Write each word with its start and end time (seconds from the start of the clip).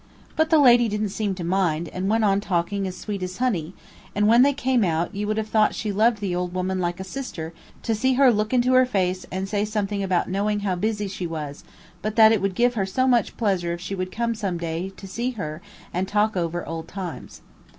But 0.35 0.49
the 0.49 0.57
lady 0.57 0.87
didn't 0.89 1.09
seem 1.09 1.35
to 1.35 1.43
mind, 1.43 1.87
but 1.93 2.03
went 2.05 2.23
on 2.23 2.41
talking 2.41 2.87
as 2.87 2.97
sweet 2.97 3.21
as 3.21 3.37
honey, 3.37 3.75
and 4.15 4.27
when 4.27 4.41
they 4.41 4.51
came 4.51 4.83
out, 4.83 5.13
you 5.13 5.27
would 5.27 5.37
have 5.37 5.47
thought 5.49 5.75
she 5.75 5.91
loved 5.91 6.21
the 6.21 6.35
old 6.35 6.55
woman 6.55 6.79
like 6.79 6.99
a 6.99 7.03
sister 7.03 7.53
to 7.83 7.93
see 7.93 8.13
her 8.15 8.33
look 8.33 8.51
into 8.51 8.73
her 8.73 8.87
face 8.87 9.27
and 9.31 9.47
say 9.47 9.63
something 9.63 10.01
about 10.01 10.27
knowing 10.27 10.61
how 10.61 10.73
busy 10.75 11.07
she 11.07 11.27
was, 11.27 11.63
but 12.01 12.15
that 12.15 12.31
it 12.31 12.41
would 12.41 12.55
give 12.55 12.73
her 12.73 12.85
so 12.87 13.05
much 13.07 13.37
pleasure 13.37 13.73
if 13.73 13.79
she 13.81 13.93
would 13.93 14.11
come 14.11 14.33
some 14.33 14.57
day 14.57 14.91
to 14.97 15.05
see 15.07 15.29
her 15.37 15.61
and 15.93 16.07
talk 16.07 16.35
over 16.35 16.65
old 16.65 16.87
times. 16.87 17.41